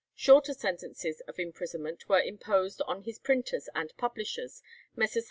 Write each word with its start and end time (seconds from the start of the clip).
Shorter 0.15 0.55
sentences 0.55 1.21
of 1.27 1.37
imprisonment 1.37 2.09
were 2.09 2.19
imposed 2.19 2.81
on 2.87 3.03
his 3.03 3.19
printers 3.19 3.69
and 3.75 3.95
publishers, 3.97 4.63
Messrs. 4.95 5.19